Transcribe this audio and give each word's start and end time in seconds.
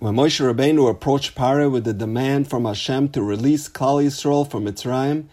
When 0.00 0.14
Moshe 0.14 0.38
Rabbeinu 0.40 0.88
approached 0.88 1.34
Paro 1.34 1.68
with 1.68 1.88
a 1.88 1.92
demand 1.92 2.48
from 2.48 2.66
Hashem 2.66 3.08
to 3.08 3.20
release 3.20 3.68
Klal 3.68 4.00
Yisrael 4.00 4.48
from 4.48 4.64
Mitzrayim, 4.64 5.24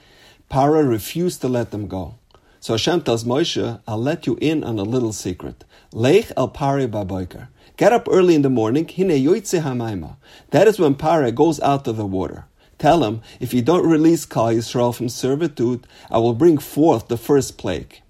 Paro 0.49 0.89
refused 0.89 1.41
to 1.41 1.47
let 1.47 1.69
them 1.69 1.85
go. 1.87 2.15
So 2.61 2.73
Hashem 2.73 3.01
tells 3.01 3.25
Moshe, 3.25 3.79
I'll 3.87 4.01
let 4.01 4.25
you 4.25 4.39
in 4.41 4.63
on 4.63 4.79
a 4.79 4.83
little 4.83 5.13
secret. 5.13 5.63
Lech 5.93 6.31
el 6.35 6.47
Pare 6.47 6.87
baboiker. 6.87 7.49
Get 7.77 7.93
up 7.93 8.07
early 8.09 8.33
in 8.33 8.41
the 8.41 8.49
morning. 8.49 8.87
Hine 8.87 9.09
yoitze 9.09 9.61
hamaima. 9.61 10.15
That 10.49 10.67
is 10.67 10.79
when 10.79 10.95
Pare 10.95 11.29
goes 11.29 11.59
out 11.59 11.87
of 11.87 11.97
the 11.97 12.05
water. 12.07 12.45
Tell 12.79 13.03
him, 13.03 13.21
if 13.39 13.53
you 13.53 13.61
don't 13.61 13.87
release 13.87 14.25
Klal 14.25 14.55
Yisrael 14.55 14.95
from 14.95 15.09
servitude, 15.09 15.85
I 16.09 16.17
will 16.17 16.33
bring 16.33 16.57
forth 16.57 17.07
the 17.07 17.17
first 17.17 17.59
plague. 17.59 18.01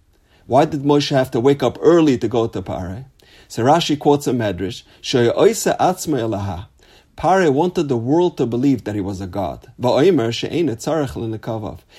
Why 0.48 0.64
did 0.64 0.84
Moshe 0.84 1.10
have 1.10 1.32
to 1.32 1.42
wake 1.42 1.62
up 1.62 1.78
early 1.82 2.18
to 2.18 2.30
go 2.30 2.48
to 2.48 2.62
Pare? 2.62 3.08
So 3.47 3.63
Rashi 3.63 3.97
quotes 3.97 4.27
a 4.27 4.33
medrash, 4.33 4.83
Pare 7.15 7.49
wanted 7.49 7.88
the 7.88 7.98
world 7.98 8.38
to 8.38 8.45
believe 8.45 8.84
that 8.84 8.95
he 8.95 9.02
was 9.02 9.21
a 9.21 9.27
god. 9.27 9.67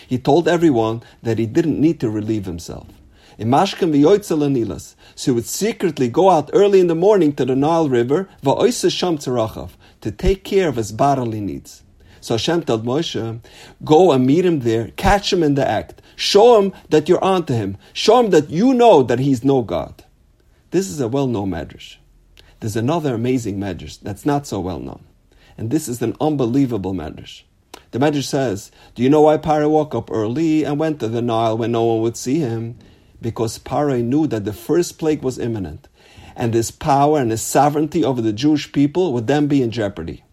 He 0.06 0.18
told 0.18 0.48
everyone 0.48 1.02
that 1.22 1.38
he 1.38 1.46
didn't 1.46 1.80
need 1.80 2.00
to 2.00 2.10
relieve 2.10 2.44
himself. 2.44 2.86
So 3.38 3.44
he 5.16 5.30
would 5.30 5.46
secretly 5.46 6.08
go 6.08 6.30
out 6.30 6.50
early 6.52 6.80
in 6.80 6.86
the 6.86 6.94
morning 6.94 7.32
to 7.34 7.44
the 7.44 7.56
Nile 7.56 7.88
River 7.88 8.28
to 8.42 10.10
take 10.10 10.44
care 10.44 10.68
of 10.68 10.77
his 10.77 10.92
bodily 10.92 11.41
needs. 11.41 11.82
So 12.20 12.34
Hashem 12.34 12.62
told 12.64 12.84
Moshe, 12.84 13.41
go 13.84 14.12
and 14.12 14.27
meet 14.27 14.44
him 14.44 14.60
there, 14.60 14.88
catch 14.96 15.32
him 15.32 15.42
in 15.42 15.55
the 15.55 15.66
act, 15.66 16.02
show 16.16 16.60
him 16.60 16.72
that 16.88 17.08
you're 17.08 17.22
onto 17.22 17.55
him, 17.55 17.78
show 17.92 18.20
him 18.20 18.30
that 18.30 18.50
you 18.50 18.74
know 18.74 19.02
that 19.02 19.20
he's 19.20 19.44
no 19.44 19.62
God. 19.62 20.02
This 20.73 20.88
is 20.91 21.01
a 21.01 21.09
well-known 21.09 21.51
medrash. 21.51 21.97
There's 22.59 22.77
another 22.77 23.15
amazing 23.15 23.59
medrash 23.59 24.01
that's 24.01 24.27
not 24.27 24.47
so 24.47 24.59
well 24.59 24.80
known. 24.80 25.05
And 25.56 25.70
this 25.70 25.87
is 25.87 26.02
an 26.02 26.16
unbelievable 26.20 26.92
medrash. 26.92 27.42
The 27.92 28.00
medrash 28.00 28.25
says, 28.25 28.73
Do 28.95 29.03
you 29.03 29.08
know 29.08 29.23
why 29.23 29.39
Paro 29.39 29.70
woke 29.70 29.95
up 29.95 30.11
early 30.11 30.64
and 30.64 30.78
went 30.78 30.98
to 31.00 31.08
the 31.08 31.23
Nile 31.23 31.56
when 31.56 31.73
no 31.73 31.84
one 31.84 32.00
would 32.03 32.17
see 32.17 32.41
him? 32.41 32.78
Because 33.23 33.58
Paro 33.58 34.03
knew 34.03 34.27
that 34.27 34.45
the 34.45 34.53
first 34.53 34.98
plague 34.98 35.23
was 35.23 35.39
imminent, 35.39 35.89
and 36.34 36.53
his 36.53 36.70
power 36.70 37.20
and 37.20 37.30
his 37.30 37.42
sovereignty 37.42 38.05
over 38.05 38.20
the 38.20 38.33
Jewish 38.33 38.73
people 38.73 39.12
would 39.12 39.28
then 39.28 39.47
be 39.47 39.62
in 39.62 39.70
jeopardy. 39.70 40.25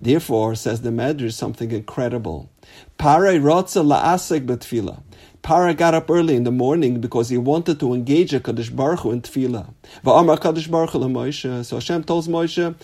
Therefore, 0.00 0.54
says 0.54 0.82
the 0.82 0.90
Medrash, 0.90 1.32
something 1.32 1.70
incredible. 1.70 2.50
Pare 2.98 3.40
rotza 3.40 3.84
la'asek 3.84 4.44
betfila. 4.44 5.02
Para 5.46 5.74
got 5.74 5.94
up 5.94 6.10
early 6.10 6.34
in 6.34 6.42
the 6.42 6.50
morning 6.50 7.00
because 7.00 7.28
he 7.28 7.38
wanted 7.38 7.78
to 7.78 7.94
engage 7.94 8.32
Hakadosh 8.32 8.74
Baruch 8.74 8.98
Hu 9.02 9.12
in 9.12 9.22
tefillah. 9.22 9.72
So 11.64 11.76
Hashem 11.76 12.02
tells 12.02 12.26
Moshe, 12.26 12.74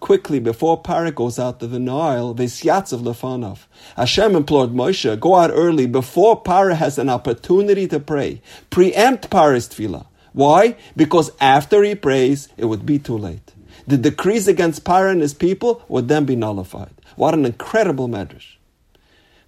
quickly 0.00 0.40
before 0.40 0.80
Para 0.80 1.12
goes 1.12 1.38
out 1.38 1.60
to 1.60 1.66
the 1.66 1.78
Nile, 1.78 2.34
Vesyatzav 2.34 3.02
lefanov. 3.02 3.66
Hashem 3.94 4.34
implored 4.34 4.70
Moshe, 4.70 5.20
go 5.20 5.34
out 5.34 5.50
early 5.52 5.86
before 5.86 6.40
Para 6.40 6.76
has 6.76 6.96
an 6.96 7.10
opportunity 7.10 7.86
to 7.88 8.00
pray. 8.00 8.40
Preempt 8.70 9.28
Para's 9.28 9.68
tefillah. 9.68 10.06
Why? 10.32 10.76
Because 10.96 11.30
after 11.42 11.82
he 11.82 11.94
prays, 11.94 12.48
it 12.56 12.64
would 12.64 12.86
be 12.86 12.98
too 12.98 13.18
late 13.18 13.52
the 13.86 13.98
decrees 13.98 14.48
against 14.48 14.84
Paro 14.84 15.10
and 15.10 15.20
his 15.20 15.34
people 15.34 15.84
would 15.88 16.08
then 16.08 16.24
be 16.24 16.36
nullified. 16.36 16.92
What 17.16 17.34
an 17.34 17.44
incredible 17.44 18.08
medrash. 18.08 18.56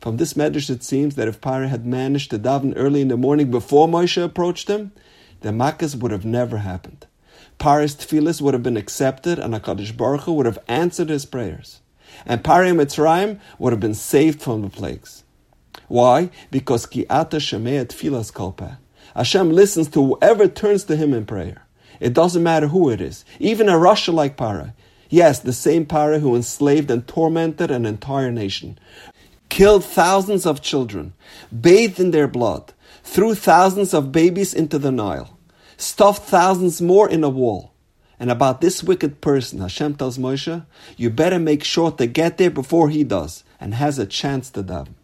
From 0.05 0.19
this 0.19 0.35
medrash, 0.35 0.69
it 0.69 0.83
seems 0.83 1.15
that 1.15 1.29
if 1.29 1.41
Paro 1.41 1.67
had 1.67 1.87
managed 1.87 2.29
to 2.31 2.39
daven 2.39 2.75
early 2.77 3.01
in 3.01 3.09
the 3.09 3.17
morning 3.17 3.51
before 3.51 3.89
Moshe 3.89 4.23
approached 4.23 4.69
him, 4.69 4.93
the 5.41 5.49
Makkahs 5.49 5.97
would 5.97 6.13
have 6.13 6.27
never 6.27 6.59
happened. 6.59 7.07
Paro's 7.59 7.97
tefillahs 7.97 8.43
would 8.43 8.53
have 8.53 8.63
been 8.63 8.77
accepted, 8.77 9.39
and 9.39 9.55
Hakadosh 9.55 9.97
Baruch 9.97 10.25
Hu 10.25 10.35
would 10.35 10.45
have 10.45 10.59
answered 10.69 11.09
his 11.09 11.25
prayers, 11.25 11.81
and 12.27 12.45
Paro 12.45 12.75
Mitzrayim 12.77 13.41
would 13.59 13.73
have 13.73 13.81
been 13.81 13.95
saved 13.95 14.43
from 14.43 14.61
the 14.61 14.69
plagues. 14.69 15.25
Why? 15.89 16.29
Because 16.51 16.85
ki 16.85 17.07
ata 17.09 17.39
shemei 17.39 17.87
tefillas 17.87 18.31
kolpeh. 18.31 18.77
Hashem 19.17 19.53
listens 19.53 19.89
to 19.89 20.05
whoever 20.05 20.49
turns 20.49 20.85
to 20.85 20.97
him 20.97 21.15
in 21.15 21.25
prayer. 21.25 21.65
It 21.99 22.13
doesn't 22.13 22.43
matter 22.43 22.67
who 22.67 22.91
it 22.91 23.01
is, 23.01 23.25
even 23.41 23.71
a 23.71 23.79
rasha 23.79 24.13
like 24.13 24.37
Para. 24.37 24.75
Yes, 25.09 25.39
the 25.39 25.55
same 25.55 25.87
Para 25.87 26.19
who 26.19 26.37
enslaved 26.37 26.91
and 26.91 27.07
tormented 27.09 27.71
an 27.71 27.87
entire 27.87 28.31
nation, 28.31 28.79
killed 29.55 29.85
thousands 29.85 30.47
of 30.47 30.61
children, 30.61 31.13
bathed 31.61 32.01
in 32.01 32.11
their 32.11 32.27
blood, 32.27 32.73
threw 33.05 33.37
thousands 33.37 33.95
of 33.95 34.11
babies 34.11 34.53
into 34.53 34.81
the 34.81 34.91
Nile, 34.91 35.39
stuffed 35.77 36.29
thousands 36.29 36.83
more 36.83 37.09
in 37.09 37.23
a 37.23 37.29
wall. 37.29 37.73
And 38.19 38.33
about 38.33 38.61
this 38.61 38.83
wicked 38.83 39.21
person, 39.21 39.61
Hashem 39.61 39.95
tells 39.95 40.19
Moshe, 40.19 40.67
you 40.97 41.09
better 41.09 41.39
make 41.39 41.63
sure 41.63 41.93
to 41.93 42.07
get 42.09 42.37
there 42.37 42.51
before 42.51 42.91
he 42.91 43.05
does 43.05 43.45
and 43.61 43.75
has 43.75 43.97
a 43.97 44.07
chance 44.07 44.51
to 44.51 44.63
daven. 44.65 44.95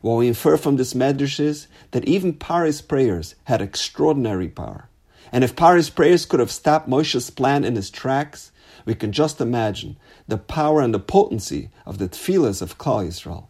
What 0.00 0.16
we 0.16 0.26
infer 0.26 0.56
from 0.56 0.78
this 0.78 0.92
medrash 0.92 1.38
is 1.38 1.68
that 1.92 2.08
even 2.08 2.32
Paro's 2.32 2.80
prayers 2.80 3.36
had 3.44 3.62
extraordinary 3.62 4.48
power. 4.48 4.88
And 5.30 5.44
if 5.44 5.54
Paro's 5.54 5.90
prayers 5.90 6.26
could 6.26 6.40
have 6.40 6.50
stopped 6.50 6.88
Moshe's 6.88 7.30
plan 7.30 7.62
in 7.62 7.76
his 7.76 7.90
tracks, 7.90 8.50
we 8.84 8.96
can 8.96 9.12
just 9.12 9.40
imagine 9.40 9.96
the 10.26 10.38
power 10.38 10.80
and 10.80 10.92
the 10.92 10.98
potency 10.98 11.70
of 11.86 11.98
the 11.98 12.08
tefillahs 12.08 12.60
of 12.60 12.78
Klal 12.78 13.06
Yisrael. 13.06 13.46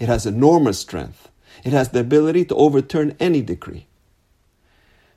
It 0.00 0.08
has 0.08 0.24
enormous 0.24 0.78
strength. 0.78 1.28
It 1.62 1.74
has 1.74 1.90
the 1.90 2.00
ability 2.00 2.46
to 2.46 2.54
overturn 2.54 3.14
any 3.20 3.42
decree. 3.42 3.86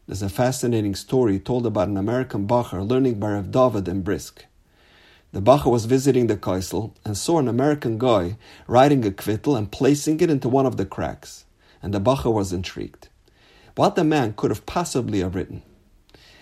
There's 0.06 0.22
a 0.22 0.28
fascinating 0.28 0.94
story 0.94 1.40
told 1.40 1.66
about 1.66 1.88
an 1.88 1.96
American 1.96 2.46
Bacher 2.46 2.86
learning 2.88 3.18
by 3.18 3.32
Rav 3.32 3.50
David 3.50 3.88
in 3.88 4.02
Brisk. 4.02 4.46
The 5.32 5.42
Bacher 5.42 5.72
was 5.72 5.86
visiting 5.86 6.28
the 6.28 6.36
Kaisel 6.36 6.92
and 7.06 7.18
saw 7.18 7.40
an 7.40 7.48
American 7.48 7.98
guy 7.98 8.36
writing 8.68 9.06
a 9.06 9.12
kvittel 9.12 9.58
and 9.58 9.72
placing 9.72 10.20
it 10.20 10.30
into 10.30 10.50
one 10.50 10.66
of 10.66 10.76
the 10.76 10.86
cracks, 10.86 11.46
and 11.82 11.94
the 11.94 12.02
Bacher 12.02 12.34
was 12.34 12.52
intrigued. 12.52 13.08
What 13.76 13.96
the 13.96 14.04
man 14.04 14.34
could 14.34 14.52
have 14.52 14.66
possibly 14.66 15.22
have 15.22 15.34
written? 15.34 15.62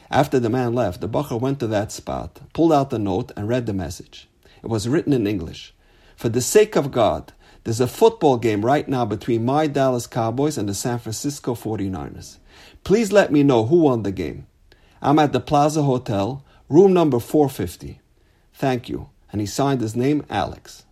After 0.10 0.40
the 0.40 0.50
man 0.50 0.74
left, 0.74 1.00
the 1.00 1.08
Bacher 1.08 1.40
went 1.40 1.60
to 1.60 1.68
that 1.68 1.92
spot, 1.92 2.42
pulled 2.54 2.74
out 2.74 2.90
the 2.90 2.98
note, 2.98 3.32
and 3.38 3.48
read 3.48 3.68
the 3.68 3.74
message. 3.74 4.28
It 4.64 4.68
was 4.68 4.90
written 4.90 5.14
in 5.14 5.28
English. 5.28 5.76
For 6.16 6.28
the 6.28 6.42
sake 6.42 6.76
of 6.76 6.92
God, 6.92 7.34
there's 7.64 7.80
a 7.80 7.88
football 7.88 8.38
game 8.38 8.66
right 8.66 8.88
now 8.88 9.06
between 9.06 9.46
my 9.46 9.68
Dallas 9.68 10.08
Cowboys 10.08 10.58
and 10.58 10.68
the 10.68 10.74
San 10.74 10.98
Francisco 10.98 11.54
49ers. 11.54 12.38
Please 12.84 13.12
let 13.12 13.32
me 13.32 13.44
know 13.44 13.66
who 13.66 13.82
won 13.82 14.02
the 14.02 14.12
game. 14.12 14.48
I'm 15.02 15.20
at 15.20 15.32
the 15.32 15.40
Plaza 15.40 15.84
Hotel, 15.84 16.44
room 16.70 16.94
number 16.94 17.20
450. 17.20 18.00
Thank 18.54 18.90
you. 18.90 19.10
And 19.32 19.42
he 19.42 19.48
signed 19.48 19.82
his 19.82 19.96
name 19.96 20.26
Alex. 20.30 20.86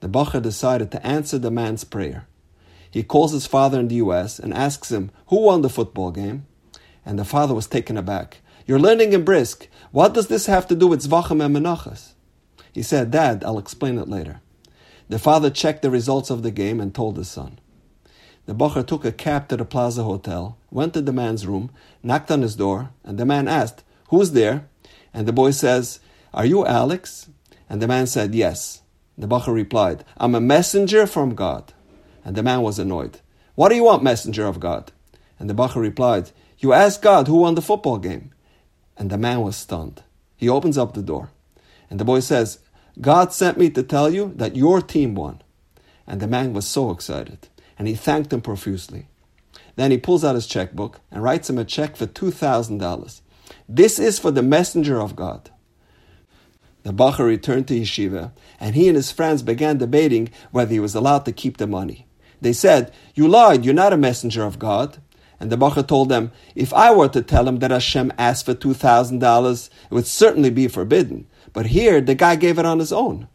The 0.00 0.08
Bacher 0.08 0.42
decided 0.42 0.90
to 0.90 1.06
answer 1.06 1.38
the 1.38 1.50
man's 1.50 1.84
prayer. 1.84 2.26
He 2.90 3.02
calls 3.02 3.32
his 3.32 3.46
father 3.46 3.80
in 3.80 3.88
the 3.88 3.94
US 3.96 4.38
and 4.38 4.52
asks 4.52 4.90
him 4.90 5.10
who 5.28 5.40
won 5.40 5.62
the 5.62 5.70
football 5.70 6.10
game. 6.10 6.46
And 7.06 7.18
the 7.18 7.24
father 7.24 7.54
was 7.54 7.66
taken 7.66 7.96
aback. 7.96 8.38
You're 8.66 8.78
learning 8.78 9.12
in 9.12 9.24
Brisk. 9.24 9.68
What 9.90 10.14
does 10.14 10.28
this 10.28 10.46
have 10.46 10.66
to 10.68 10.74
do 10.74 10.86
with 10.86 11.02
Zvachim 11.02 11.44
and 11.44 11.56
Menachas? 11.56 12.12
He 12.72 12.82
said, 12.82 13.10
Dad, 13.10 13.42
I'll 13.44 13.58
explain 13.58 13.98
it 13.98 14.08
later. 14.08 14.41
The 15.08 15.18
father 15.18 15.50
checked 15.50 15.82
the 15.82 15.90
results 15.90 16.30
of 16.30 16.42
the 16.42 16.50
game 16.50 16.80
and 16.80 16.94
told 16.94 17.16
his 17.16 17.30
son. 17.30 17.58
The 18.46 18.54
Bacher 18.54 18.86
took 18.86 19.04
a 19.04 19.12
cab 19.12 19.48
to 19.48 19.56
the 19.56 19.64
Plaza 19.64 20.02
Hotel, 20.02 20.56
went 20.70 20.94
to 20.94 21.02
the 21.02 21.12
man's 21.12 21.46
room, 21.46 21.70
knocked 22.02 22.30
on 22.30 22.42
his 22.42 22.56
door, 22.56 22.90
and 23.04 23.18
the 23.18 23.26
man 23.26 23.46
asked, 23.46 23.84
Who's 24.08 24.32
there? 24.32 24.68
And 25.14 25.28
the 25.28 25.32
boy 25.32 25.52
says, 25.52 26.00
Are 26.34 26.46
you 26.46 26.66
Alex? 26.66 27.28
And 27.68 27.80
the 27.80 27.88
man 27.88 28.06
said, 28.06 28.34
Yes. 28.34 28.82
The 29.16 29.28
Bacher 29.28 29.54
replied, 29.54 30.04
I'm 30.16 30.34
a 30.34 30.40
messenger 30.40 31.06
from 31.06 31.34
God. 31.34 31.72
And 32.24 32.34
the 32.34 32.42
man 32.42 32.62
was 32.62 32.78
annoyed. 32.78 33.20
What 33.54 33.68
do 33.68 33.76
you 33.76 33.84
want, 33.84 34.02
messenger 34.02 34.46
of 34.46 34.58
God? 34.58 34.90
And 35.38 35.50
the 35.50 35.54
Bacher 35.54 35.80
replied, 35.80 36.30
you 36.62 36.72
ask 36.72 37.02
God 37.02 37.26
who 37.26 37.38
won 37.38 37.56
the 37.56 37.60
football 37.60 37.98
game. 37.98 38.30
And 38.96 39.10
the 39.10 39.18
man 39.18 39.40
was 39.40 39.56
stunned. 39.56 40.04
He 40.36 40.48
opens 40.48 40.78
up 40.78 40.94
the 40.94 41.02
door. 41.02 41.30
And 41.90 41.98
the 41.98 42.04
boy 42.04 42.20
says, 42.20 42.60
God 43.00 43.32
sent 43.32 43.58
me 43.58 43.70
to 43.70 43.82
tell 43.82 44.10
you 44.10 44.32
that 44.36 44.56
your 44.56 44.80
team 44.80 45.14
won. 45.14 45.42
And 46.06 46.20
the 46.20 46.26
man 46.26 46.52
was 46.52 46.66
so 46.66 46.90
excited. 46.90 47.48
And 47.78 47.88
he 47.88 47.94
thanked 47.94 48.32
him 48.32 48.40
profusely. 48.40 49.06
Then 49.76 49.90
he 49.90 49.98
pulls 49.98 50.24
out 50.24 50.34
his 50.34 50.46
checkbook 50.46 51.00
and 51.10 51.22
writes 51.22 51.48
him 51.48 51.58
a 51.58 51.64
check 51.64 51.96
for 51.96 52.06
$2,000. 52.06 53.20
This 53.68 53.98
is 53.98 54.18
for 54.18 54.30
the 54.30 54.42
messenger 54.42 55.00
of 55.00 55.16
God. 55.16 55.50
The 56.82 56.92
Bacher 56.92 57.26
returned 57.26 57.68
to 57.68 57.78
yeshiva, 57.78 58.32
and 58.58 58.74
he 58.74 58.88
and 58.88 58.96
his 58.96 59.12
friends 59.12 59.42
began 59.42 59.78
debating 59.78 60.30
whether 60.50 60.72
he 60.72 60.80
was 60.80 60.94
allowed 60.94 61.24
to 61.26 61.32
keep 61.32 61.56
the 61.56 61.66
money. 61.66 62.06
They 62.40 62.52
said, 62.52 62.92
You 63.14 63.28
lied, 63.28 63.64
you're 63.64 63.72
not 63.72 63.92
a 63.92 63.96
messenger 63.96 64.44
of 64.44 64.58
God. 64.58 64.98
And 65.38 65.50
the 65.50 65.56
Bacher 65.56 65.86
told 65.86 66.08
them, 66.08 66.30
if 66.54 66.72
I 66.72 66.92
were 66.92 67.08
to 67.08 67.22
tell 67.22 67.48
him 67.48 67.58
that 67.58 67.72
Hashem 67.72 68.12
asked 68.16 68.46
for 68.46 68.54
$2,000, 68.54 69.66
it 69.66 69.94
would 69.94 70.06
certainly 70.06 70.50
be 70.50 70.68
forbidden. 70.68 71.26
But 71.52 71.66
here, 71.66 72.00
the 72.00 72.14
guy 72.14 72.36
gave 72.36 72.58
it 72.58 72.66
on 72.66 72.78
his 72.78 72.92
own. 72.92 73.28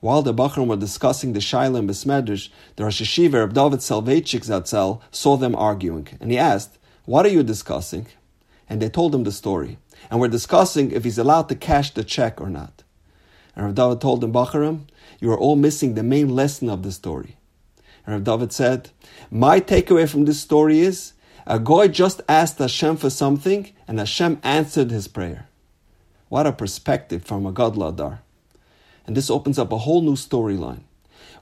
While 0.00 0.22
the 0.22 0.34
Bachrim 0.34 0.66
were 0.66 0.76
discussing 0.76 1.32
the 1.32 1.40
Shaila 1.40 1.78
and 1.78 1.88
Besmedrash, 1.88 2.50
the 2.76 2.84
Rosh 2.84 3.00
Yeshiva, 3.00 3.40
Reb 3.40 3.54
David 3.54 3.80
Soloveitchik 3.80 4.44
Zatzel, 4.44 5.00
saw 5.10 5.36
them 5.36 5.54
arguing. 5.54 6.08
And 6.20 6.30
he 6.30 6.38
asked, 6.38 6.78
What 7.06 7.24
are 7.24 7.30
you 7.30 7.42
discussing? 7.42 8.06
And 8.68 8.82
they 8.82 8.88
told 8.88 9.14
him 9.14 9.24
the 9.24 9.32
story. 9.32 9.78
and 10.10 10.20
we're 10.20 10.28
discussing 10.28 10.90
if 10.90 11.04
he's 11.04 11.18
allowed 11.18 11.48
to 11.48 11.54
cash 11.54 11.92
the 11.92 12.04
check 12.04 12.40
or 12.40 12.50
not. 12.50 12.82
And 13.56 13.66
Rav 13.66 13.74
David 13.74 14.00
told 14.00 14.20
the 14.20 14.28
Bacharim, 14.28 14.86
you 15.20 15.30
are 15.30 15.38
all 15.38 15.56
missing 15.56 15.94
the 15.94 16.02
main 16.02 16.28
lesson 16.34 16.68
of 16.68 16.82
the 16.82 16.92
story. 16.92 17.36
And 18.06 18.14
Rav 18.14 18.24
David 18.24 18.52
said, 18.52 18.90
my 19.30 19.60
takeaway 19.60 20.08
from 20.08 20.24
this 20.24 20.40
story 20.40 20.80
is, 20.80 21.12
a 21.46 21.58
guy 21.58 21.88
just 21.88 22.20
asked 22.28 22.58
Hashem 22.58 22.96
for 22.96 23.10
something, 23.10 23.70
and 23.86 23.98
Hashem 23.98 24.40
answered 24.42 24.90
his 24.90 25.08
prayer. 25.08 25.48
What 26.34 26.48
a 26.48 26.52
perspective 26.52 27.22
from 27.22 27.46
a 27.46 27.52
Gadol 27.52 27.92
Hador. 27.92 28.18
And 29.06 29.16
this 29.16 29.30
opens 29.30 29.56
up 29.56 29.70
a 29.70 29.78
whole 29.78 30.02
new 30.02 30.16
storyline. 30.16 30.80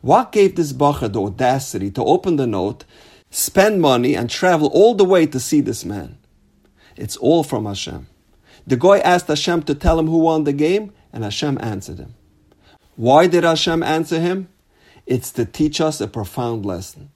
What 0.03 0.33
gave 0.33 0.55
this 0.55 0.75
Bacher 0.75 1.11
the 1.11 1.23
audacity 1.23 1.91
to 1.93 2.05
open 2.05 2.37
the 2.37 2.47
note, 2.47 2.85
spend 3.31 3.81
money, 3.81 4.15
and 4.15 4.29
travel 4.29 4.69
all 4.69 4.95
the 4.95 5.07
way 5.07 5.25
to 5.25 5.41
see 5.41 5.63
this 5.63 5.83
man? 5.83 6.19
It's 6.95 7.17
all 7.17 7.43
from 7.43 7.65
Hashem. 7.65 8.07
The 8.67 8.77
guy 8.77 8.99
asked 8.99 9.29
Hashem 9.29 9.63
to 9.63 9.75
tell 9.75 9.99
him 9.99 10.09
who 10.09 10.19
won 10.19 10.45
the 10.45 10.53
game, 10.53 10.93
and 11.11 11.25
Hashem 11.25 11.57
answered 11.63 11.97
him. 11.97 12.15
Why 12.97 13.27
did 13.27 13.45
Hashem 13.45 13.83
answer 13.83 14.21
him? 14.21 14.51
It's 15.07 15.33
to 15.33 15.47
teach 15.47 15.81
us 15.81 16.03
a 16.03 16.07
profound 16.07 16.67
lesson. 16.67 17.09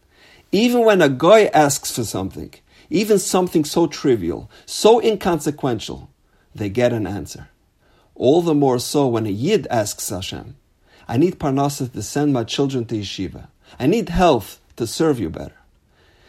Even 0.50 0.82
when 0.82 1.02
a 1.02 1.10
guy 1.10 1.50
asks 1.52 1.94
for 1.94 2.04
something, 2.04 2.54
even 2.88 3.18
something 3.18 3.66
so 3.66 3.86
trivial, 3.86 4.50
so 4.64 4.98
inconsequential, 4.98 6.08
they 6.54 6.70
get 6.70 6.94
an 6.94 7.06
answer. 7.06 7.50
All 8.16 8.42
the 8.42 8.54
more 8.54 8.78
so 8.78 9.06
when 9.06 9.26
a 9.26 9.30
Yid 9.30 9.66
asks 9.70 10.08
Hashem, 10.08 10.56
I 11.06 11.16
need 11.18 11.38
parnassah 11.38 11.92
to 11.92 12.02
send 12.02 12.32
my 12.32 12.44
children 12.44 12.84
to 12.86 12.96
yeshiva. 12.96 13.48
I 13.78 13.86
need 13.86 14.08
health 14.08 14.58
to 14.76 14.86
serve 14.86 15.20
you 15.20 15.30
better. 15.30 15.54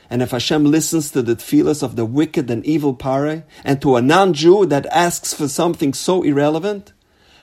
And 0.10 0.22
if 0.22 0.32
Hashem 0.32 0.66
listens 0.66 1.12
to 1.12 1.22
the 1.22 1.36
tefillahs 1.36 1.84
of 1.84 1.96
the 1.96 2.06
wicked 2.06 2.50
and 2.50 2.66
evil 2.66 2.94
pare, 2.94 3.44
and 3.64 3.82
to 3.82 3.96
a 3.96 4.02
non-Jew 4.02 4.66
that 4.68 4.86
asks 4.88 5.34
for 5.34 5.48
something 5.48 5.94
so 5.94 6.24
irrelevant, 6.24 6.94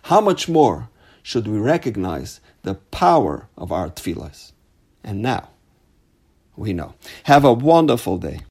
how 0.05 0.21
much 0.21 0.49
more 0.49 0.89
should 1.23 1.49
we 1.49 1.59
recognize 1.59 2.41
the 2.63 2.75
power 2.75 3.49
of 3.57 3.73
our 3.73 3.91
tefillahs? 3.91 4.53
And 5.03 5.21
now, 5.21 5.51
we 6.57 6.73
know. 6.73 6.95
Have 7.25 7.45
a 7.45 7.53
wonderful 7.53 8.19
day. 8.19 8.41